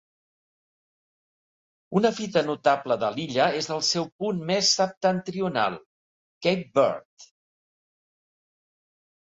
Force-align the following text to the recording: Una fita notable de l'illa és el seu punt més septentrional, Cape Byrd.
Una 1.99 2.11
fita 2.21 2.43
notable 2.47 2.97
de 3.05 3.11
l'illa 3.17 3.47
és 3.59 3.69
el 3.77 3.85
seu 3.91 4.09
punt 4.25 4.41
més 4.49 4.73
septentrional, 4.81 5.81
Cape 6.49 6.69
Byrd. 6.81 7.33